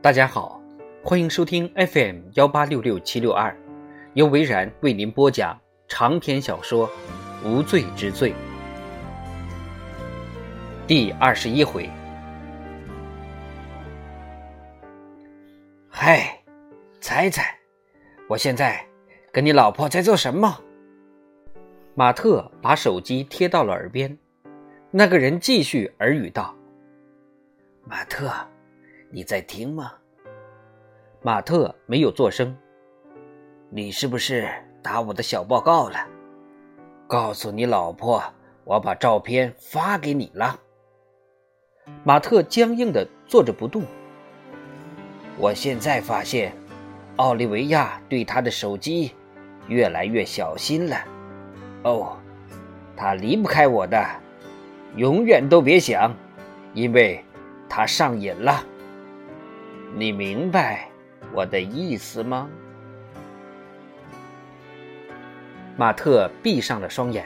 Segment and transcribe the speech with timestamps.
[0.00, 0.62] 大家好，
[1.02, 3.54] 欢迎收听 FM 幺八六六七六二，
[4.14, 6.88] 由维然为您播讲长篇小说
[7.44, 8.32] 《无罪之罪》
[10.86, 11.90] 第二十一回。
[15.88, 16.44] 嗨，
[17.00, 17.58] 猜猜，
[18.28, 18.80] 我现在
[19.32, 20.60] 跟你老婆在做什么？
[21.96, 24.16] 马特把手机贴到了耳边，
[24.92, 26.54] 那个人继续耳语道
[27.84, 28.32] ：“马特。”
[29.10, 29.92] 你在听吗？
[31.22, 32.54] 马特没有作声。
[33.70, 34.46] 你是不是
[34.82, 35.96] 打我的小报告了？
[37.06, 38.22] 告诉你老婆，
[38.64, 40.60] 我把照片发给你了。
[42.04, 43.82] 马特僵硬的坐着不动。
[45.38, 46.52] 我现在发现，
[47.16, 49.14] 奥利维亚对他的手机
[49.68, 50.96] 越来越小心了。
[51.84, 52.18] 哦，
[52.94, 54.06] 他离不开我的，
[54.96, 56.14] 永远都别想，
[56.74, 57.24] 因为
[57.70, 58.62] 他上瘾了。
[59.94, 60.88] 你明白
[61.32, 62.48] 我的意思吗？
[65.76, 67.24] 马特闭上了双眼。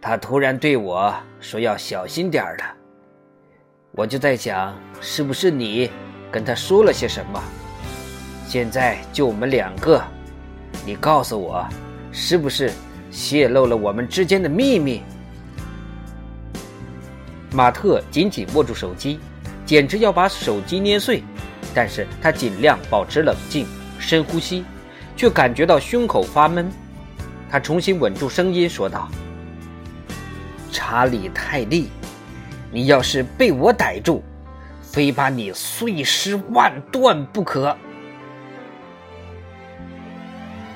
[0.00, 2.64] 他突然对我说要小心点儿的，
[3.92, 5.90] 我就在想，是不是你
[6.30, 7.42] 跟他说了些什么？
[8.46, 10.02] 现在就我们两个，
[10.84, 11.66] 你告诉我，
[12.10, 12.72] 是不是
[13.10, 15.02] 泄露了我们之间的秘密？
[17.52, 19.20] 马特紧紧握住手机。
[19.72, 21.24] 简直要把手机捏碎，
[21.74, 23.66] 但是他尽量保持冷静，
[23.98, 24.66] 深呼吸，
[25.16, 26.70] 却感觉到胸口发闷。
[27.50, 29.08] 他重新稳住声音说道
[30.70, 31.88] ：“查理·泰利，
[32.70, 34.22] 你要是被我逮住，
[34.82, 37.74] 非把你碎尸万段不可。”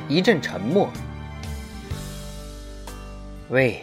[0.09, 0.89] 一阵沉默。
[3.51, 3.83] 喂，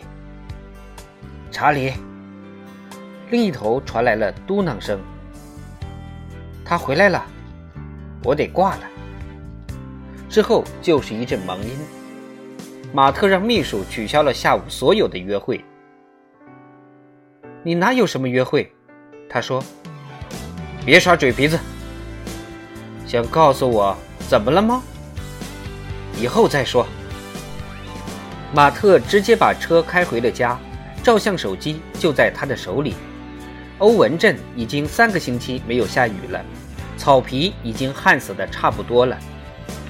[1.51, 1.93] 查理。
[3.33, 5.01] 另一头传来了嘟囔声
[6.63, 7.25] ：“他回来了，
[8.23, 8.81] 我得挂了。”
[10.29, 11.71] 之后就是一阵忙音。
[12.93, 15.65] 马特让秘书取消了下午所有的约会。
[17.63, 18.71] 你哪有什么约会？
[19.27, 19.63] 他说
[20.85, 21.59] ：“别耍嘴皮子。
[23.07, 23.97] 想告诉我
[24.29, 24.83] 怎么了吗？
[26.21, 26.85] 以后再说。”
[28.53, 30.55] 马特直接把车开回了家，
[31.01, 32.93] 照相手机就在他的手里。
[33.79, 36.39] 欧文镇已经三个星期没有下雨了，
[36.97, 39.17] 草皮已经旱死的差不多了。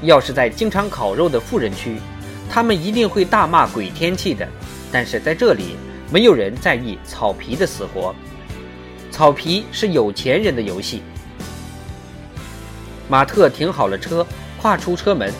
[0.01, 1.97] 要是在经常烤肉的富人区，
[2.49, 4.47] 他们一定会大骂鬼天气的。
[4.91, 5.75] 但是在这里，
[6.11, 8.13] 没有人在意草皮的死活。
[9.11, 11.01] 草皮是有钱人的游戏。
[13.09, 14.25] 马特停好了车，
[14.61, 15.31] 跨出车门。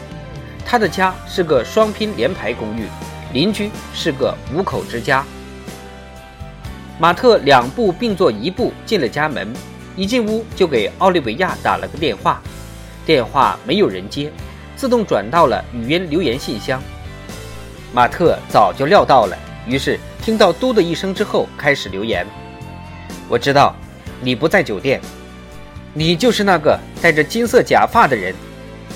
[0.65, 2.87] 他的家是个双拼联排公寓，
[3.33, 5.25] 邻居是个五口之家。
[7.03, 9.53] 马特两步并作一步进了家门，
[9.97, 12.41] 一进屋就给奥利维亚打了个电话，
[13.05, 14.31] 电话没有人接，
[14.77, 16.81] 自动转到了语音留言信箱。
[17.93, 19.37] 马特早就料到了，
[19.67, 22.25] 于是听到“嘟”的一声之后，开始留言
[23.27, 23.75] ：“我知道
[24.21, 25.01] 你不在酒店，
[25.93, 28.33] 你就是那个戴着金色假发的人。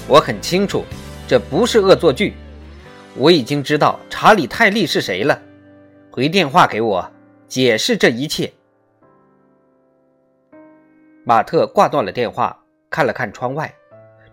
[0.07, 0.85] 我很清楚，
[1.28, 2.35] 这不是恶作剧。
[3.18, 5.38] 我已经知道查理·泰利是谁了。
[6.09, 7.06] 回电话给我。”
[7.47, 8.52] 解释这一切。
[11.24, 12.58] 马特挂断了电话，
[12.90, 13.74] 看了看窗外，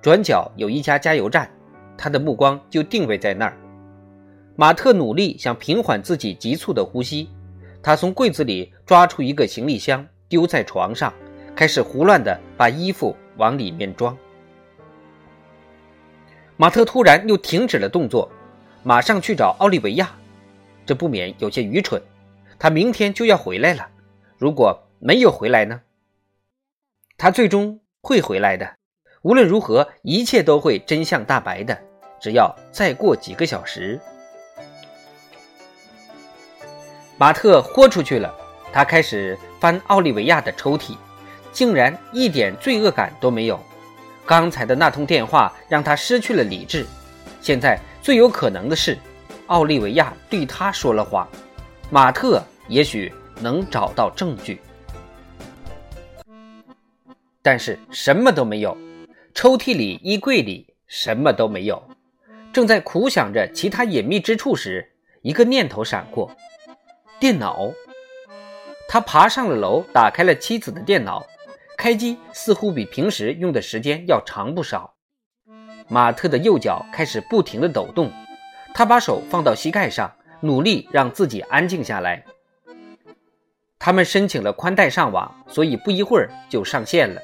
[0.02, 1.48] 转角有一家加油站，
[1.96, 3.56] 他的目光就定位在那儿。
[4.56, 7.30] 马特努力想平缓自己急促的呼吸，
[7.80, 11.12] 他从柜子里抓出一个行李箱，丢在床上，
[11.54, 14.16] 开始胡乱的把衣服往里面装。
[16.56, 18.28] 马特突然又停止了动作，
[18.82, 20.12] 马上去找奥利维亚，
[20.84, 22.00] 这不免有些愚蠢。
[22.58, 23.88] 他明天就要回来了，
[24.38, 25.80] 如果没有回来呢？
[27.16, 28.74] 他最终会回来的。
[29.22, 31.78] 无论如何，一切都会真相大白的。
[32.20, 34.00] 只要再过几个小时，
[37.18, 38.34] 马特豁出去了。
[38.72, 40.96] 他开始翻奥利维亚的抽屉，
[41.52, 43.58] 竟然一点罪恶感都没有。
[44.26, 46.84] 刚才的那通电话让他失去了理智。
[47.40, 48.98] 现在最有可能的是，
[49.46, 51.28] 奥利维亚对他说了谎。
[51.90, 52.42] 马特。
[52.66, 54.58] 也许能找到证据，
[57.42, 58.74] 但是什么都没有。
[59.34, 61.82] 抽屉里、衣柜里什么都没有。
[62.54, 66.34] 正在苦想着其他隐秘之处时，一个念头闪过：
[67.20, 67.70] 电脑。
[68.88, 71.22] 他爬上了楼，打开了妻子的电脑，
[71.76, 74.94] 开机似乎比平时用的时间要长不少。
[75.88, 78.10] 马特的右脚开始不停地抖动，
[78.72, 80.10] 他把手放到膝盖上，
[80.44, 82.22] 努力让自己安静下来。
[83.78, 87.20] 他们申请了宽带上网，所以不一会儿就上线了。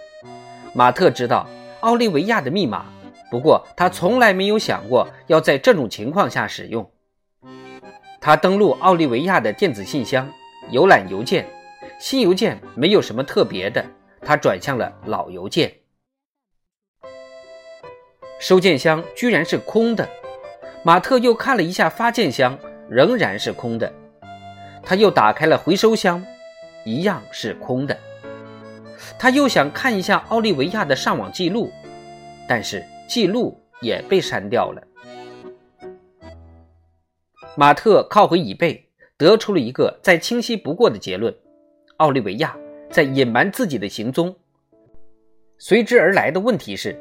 [0.75, 1.47] 马特知道
[1.81, 2.87] 奥利维亚的密码，
[3.31, 6.91] 不过他从来没有想过要在这种情况下使用。
[8.21, 10.31] 他登录奥利维亚的电子信箱，
[10.73, 11.47] 浏览邮件，
[11.99, 13.85] 新邮件没有什么特别的，
[14.23, 15.75] 他转向了老邮件。
[18.39, 20.09] 收件箱居然是空的，
[20.83, 22.59] 马特又看了一下发件箱，
[22.91, 23.91] 仍然是空的。
[24.83, 26.23] 他又打开了回收箱，
[26.85, 27.97] 一样是空的。
[29.19, 31.71] 他又想看一下奥利维亚的上网记录，
[32.49, 34.83] 但是记录也被删掉了。
[37.57, 41.35] 马特靠回椅背，得出了一个再清晰不过的结论：
[41.97, 42.57] 奥利维亚
[42.91, 44.35] 在隐瞒自己的行踪。
[45.59, 46.99] 随之而来的问题是，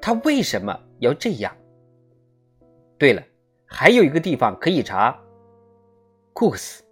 [0.00, 1.54] 他为什么要这样？
[2.96, 3.22] 对了，
[3.66, 5.18] 还有一个地方可以查：
[6.38, 6.84] 库克斯。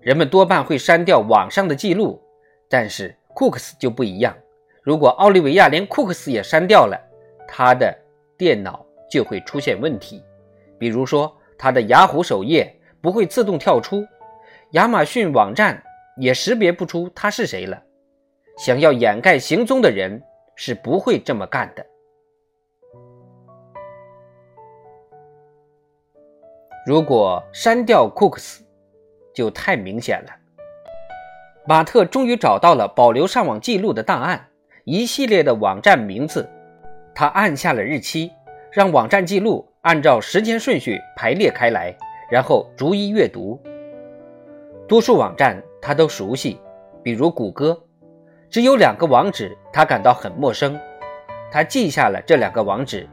[0.00, 2.20] 人们多半会删掉网上的记录，
[2.68, 4.36] 但是库克斯就不一样。
[4.82, 7.00] 如果奥利维亚连库克斯也删掉了，
[7.46, 7.96] 他的
[8.36, 10.20] 电脑就会出现问题，
[10.80, 14.04] 比如说他的雅虎首页不会自动跳出，
[14.72, 15.80] 亚马逊网站
[16.16, 17.80] 也识别不出他是谁了。
[18.58, 20.20] 想要掩盖行踪的人
[20.56, 21.86] 是不会这么干的。
[26.86, 28.62] 如果删掉库克斯，
[29.34, 30.30] 就太明显了。
[31.66, 34.48] 马特终于找到了保留上网记录的档案，
[34.84, 36.46] 一系列的网站名字。
[37.14, 38.30] 他按下了日期，
[38.70, 41.96] 让网站记录按照时间顺序排列开来，
[42.30, 43.58] 然后逐一阅读。
[44.86, 46.60] 多数网站他都熟悉，
[47.02, 47.82] 比如谷歌。
[48.50, 50.78] 只有两个网址他感到很陌生。
[51.50, 53.08] 他记下了这两个网址，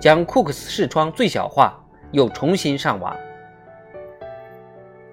[0.00, 1.78] 将库克斯视窗最小化，
[2.12, 3.16] 又重新上网。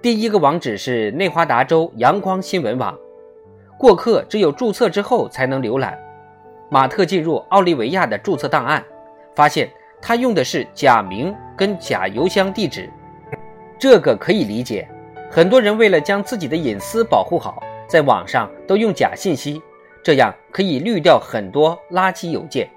[0.01, 2.97] 第一个网址是内华达州阳光新闻网，
[3.77, 5.97] 过客只有注册之后才能浏览。
[6.69, 8.83] 马特进入奥利维亚的注册档案，
[9.35, 9.69] 发现
[10.01, 12.89] 他用的是假名跟假邮箱地址。
[13.79, 14.87] 这个可以理解，
[15.31, 19.61] 很多人为了将自己的隐私保护好，在网上都用假信息，
[20.03, 22.69] 这样可以滤掉很多垃圾邮件。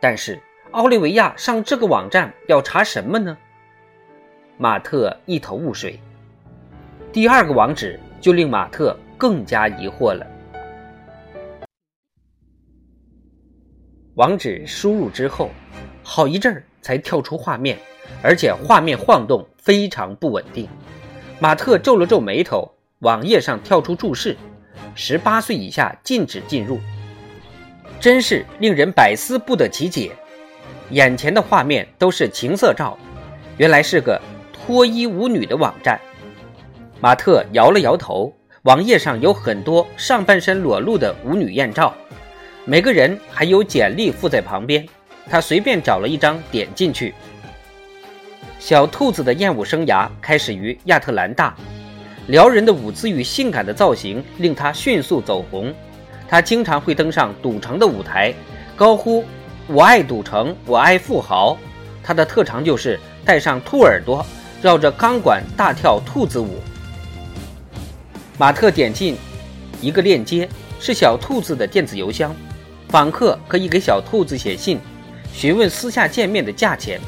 [0.00, 0.40] 但是
[0.76, 3.34] 奥利维亚上这个网站要查什么呢？
[4.58, 5.98] 马特一头雾水。
[7.10, 10.26] 第二个网址就令马特更加疑惑了。
[14.16, 15.50] 网址输入之后，
[16.02, 17.78] 好一阵儿才跳出画面，
[18.22, 20.68] 而且画面晃动非常不稳定。
[21.40, 24.36] 马特皱了皱眉头，网页上跳出注释
[24.94, 26.78] ：“十八岁以下禁止进入。”
[27.98, 30.14] 真是令人百思不得其解。
[30.90, 32.96] 眼前的画面都是情色照，
[33.56, 34.20] 原来是个。
[34.66, 36.00] 脱衣舞女的网站，
[37.00, 38.34] 马特摇了摇头。
[38.62, 41.94] 网页上有很多上半身裸露的舞女艳照，
[42.64, 44.84] 每个人还有简历附在旁边。
[45.30, 47.14] 他随便找了一张，点进去。
[48.58, 51.54] 小兔子的艳舞生涯开始于亚特兰大，
[52.26, 55.72] 撩人的舞姿与性感的造型令他迅速走红。
[56.26, 58.34] 他经常会登上赌城的舞台，
[58.74, 59.24] 高呼
[59.68, 61.56] “我爱赌城，我爱富豪”。
[62.02, 64.24] 他的特长就是戴上兔耳朵。
[64.62, 66.60] 绕着钢管大跳兔子舞。
[68.38, 69.16] 马特点进
[69.82, 70.48] 一个链接，
[70.80, 72.34] 是小兔子的电子邮箱，
[72.88, 74.80] 访客可以给小兔子写信，
[75.32, 76.98] 询问私下见面的价钱。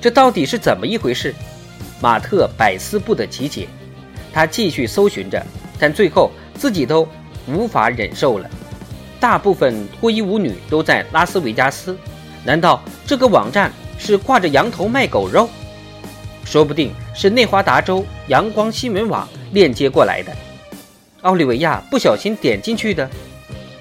[0.00, 1.34] 这到底是怎么一回事？
[2.00, 3.68] 马特百思不得其解。
[4.32, 5.44] 他继续搜寻着，
[5.78, 7.06] 但最后自己都
[7.48, 8.48] 无法忍受了。
[9.20, 11.96] 大部分脱衣舞女都在拉斯维加斯，
[12.44, 13.72] 难道这个网站？
[14.00, 15.50] 是挂着羊头卖狗肉，
[16.44, 20.32] 说不定是内华达州阳光新闻网链接过来的，
[21.22, 23.10] 奥利维亚不小心点进去的。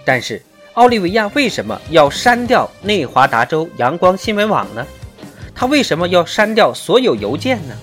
[0.04, 0.42] 但是
[0.74, 4.84] 奥利维亚为什么要删掉内华达州阳光新闻网呢？
[5.54, 7.76] 他为什么要删掉所有邮件呢？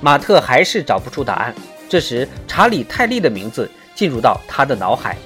[0.00, 1.54] 马特还是找不出答案。
[1.90, 5.18] 这时，查理·泰利的名字进入到他的脑海，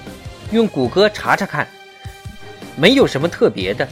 [0.51, 1.67] 用谷歌查查看，
[2.77, 3.87] 没有什么特别的。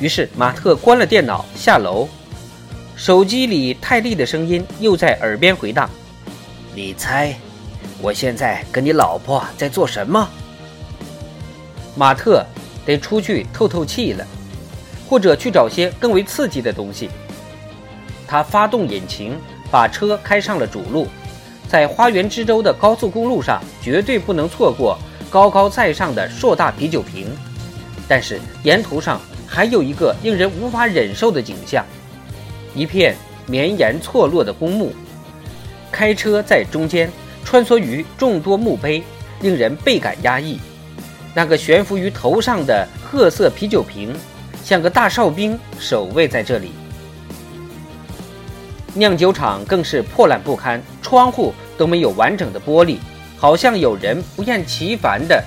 [0.00, 2.08] 于是马特关了电脑，下楼。
[2.96, 5.88] 手机里泰利的声音又在耳边回荡
[6.74, 7.34] ：“你猜，
[8.00, 10.28] 我现在跟你老婆在做什么？”
[11.96, 12.44] 马特
[12.84, 14.26] 得出去透透气了，
[15.08, 17.08] 或者去找些更为刺激的东西。
[18.26, 19.38] 他发动引擎，
[19.70, 21.08] 把车开上了主路。
[21.68, 24.98] 在花园之州的高速公路上，绝对不能错过
[25.30, 27.26] 高高在上的硕大啤酒瓶。
[28.06, 29.18] 但是沿途上。
[29.52, 31.84] 还有一个令人无法忍受的景象：
[32.72, 33.16] 一片
[33.48, 34.92] 绵延错落的公墓，
[35.90, 37.10] 开车在中间
[37.44, 39.02] 穿梭于众多墓碑，
[39.40, 40.60] 令人倍感压抑。
[41.34, 44.14] 那个悬浮于头上的褐色啤酒瓶，
[44.62, 46.70] 像个大哨兵守卫在这里。
[48.94, 52.98] 酿酒厂更是破烂不堪，窗户都没有完整的玻璃，
[53.40, 55.42] 好像有人不厌其烦地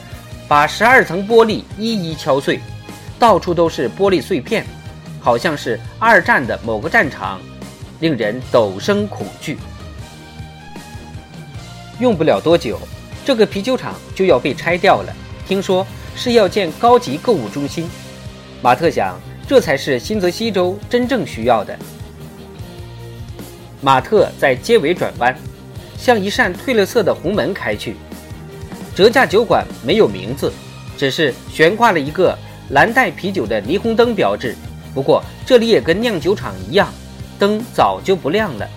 [0.48, 2.60] 把十二层玻璃一一敲碎，
[3.20, 4.66] 到处都是玻璃碎片，
[5.22, 7.40] 好像是二战的某个战场，
[8.00, 9.60] 令人陡生恐惧。
[12.00, 12.80] 用不了多久，
[13.24, 15.14] 这个啤酒厂就要被拆掉了。
[15.48, 15.86] 听说
[16.16, 17.88] 是要建高级购物中心，
[18.64, 19.16] 马特想，
[19.48, 21.78] 这才是新泽西州真正需要的。
[23.82, 25.38] 马特在街尾转弯，
[26.04, 27.96] 向一扇褪了色的红门开去。
[28.94, 30.52] 折价酒馆没有名字，
[30.98, 32.38] 只是悬挂了一个
[32.72, 34.54] 蓝带啤酒的霓虹灯标志。
[34.94, 36.94] 不过这里也跟酿酒厂一样，
[37.40, 38.68] 灯早就不亮了。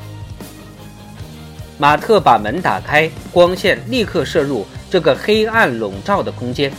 [1.78, 6.72] 马特把门打开，光线立刻射入这个黑暗笼罩的空间。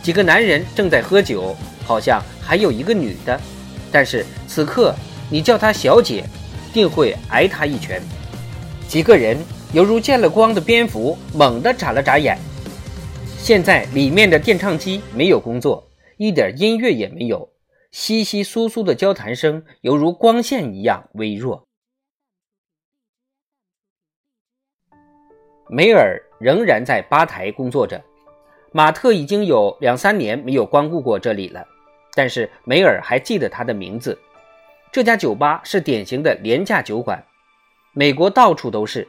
[0.00, 3.40] 几个男人正在喝酒，好像还有一个女的，
[3.90, 4.94] 但是此刻
[5.28, 6.24] 你叫她小姐。
[6.70, 8.00] 定会挨他一拳。
[8.86, 9.36] 几个人
[9.74, 12.38] 犹如见了光的蝙蝠，猛地眨了眨眼。
[13.36, 17.50] 现在里面的电唱机没有工作，一点音乐也没有，
[17.90, 21.66] 稀稀疏疏的交谈声犹如光线一样微弱。
[25.68, 28.02] 梅尔仍然在吧台工作着。
[28.72, 31.66] 马特已经有两三年没有光顾过这里了，
[32.14, 34.18] 但是梅尔还记得他的名字。
[34.90, 37.22] 这家酒吧是典型的廉价酒馆，
[37.92, 39.06] 美国到处都是。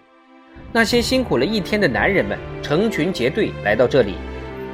[0.72, 4.16] 那些辛苦了一天的男人们成群结队来到这里，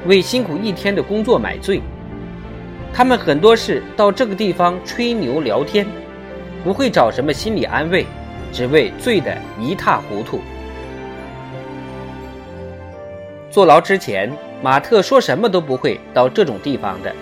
[0.06, 1.82] 为辛苦一天的工作买醉。
[2.94, 5.86] 他们很多是到这个地方吹牛聊天，
[6.64, 8.06] 不会找什么心理安慰，
[8.52, 10.40] 只为醉得一塌糊涂。
[13.50, 17.14] 坐牢之前，马特说什么都不会到这种地方的，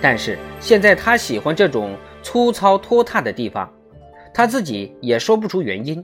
[0.00, 1.94] 但是现在他喜欢这种。
[2.26, 3.70] 粗糙拖沓的地方，
[4.32, 6.02] 他自己也说不出原因。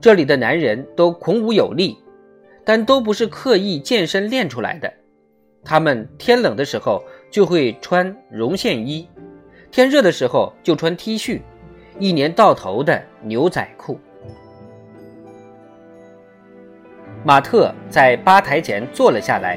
[0.00, 1.98] 这里的男人都孔武有力，
[2.64, 4.92] 但都不是刻意健身练出来的。
[5.64, 9.08] 他们天冷的时候就会穿绒线衣，
[9.70, 11.40] 天热的时候就穿 T 恤，
[12.00, 14.00] 一年到头的牛仔裤。
[17.24, 19.56] 马特在吧台前坐了下来，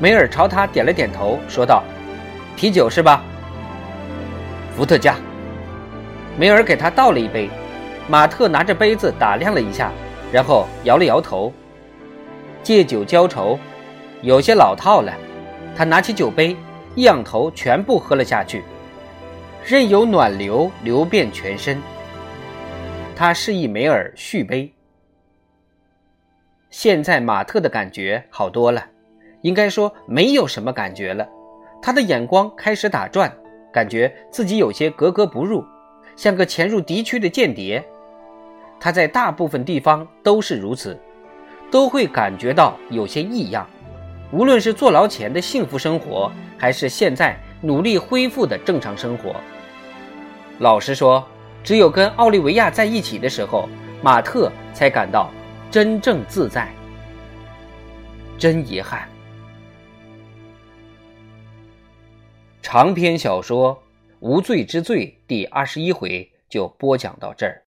[0.00, 1.84] 梅尔朝他点了点头，说道
[2.56, 3.22] ：“啤酒是吧？”
[4.74, 5.16] 伏特加，
[6.38, 7.50] 梅尔给他倒了一杯。
[8.08, 9.92] 马特拿着杯子打量了一下，
[10.32, 11.52] 然后摇了摇头。
[12.62, 13.58] 借酒浇愁，
[14.22, 15.12] 有些老套了。
[15.76, 16.56] 他拿起酒杯，
[16.94, 18.64] 一仰头，全部喝了下去，
[19.64, 21.80] 任由暖流流遍全身。
[23.14, 24.72] 他示意梅尔续杯。
[26.70, 28.84] 现在马特的感觉好多了，
[29.42, 31.28] 应该说没有什么感觉了。
[31.82, 33.30] 他的眼光开始打转。
[33.70, 35.62] 感觉自己有些格格不入，
[36.16, 37.86] 像个潜入敌区的间谍。
[38.80, 40.98] 他在大部分地方都是如此，
[41.70, 43.68] 都会感觉到有些异样。
[44.30, 49.34] 无论是坐牢前的幸福生活，还是现在努力恢复的正常生活。
[50.58, 51.26] 老实说，
[51.64, 53.68] 只有跟奥利维亚在一起的时候，
[54.02, 55.30] 马特才感到
[55.70, 56.68] 真正自在。
[58.36, 59.08] 真遗憾。
[62.62, 63.74] 长篇小说
[64.20, 67.62] 《无罪之罪》第二十一回就播讲到这儿。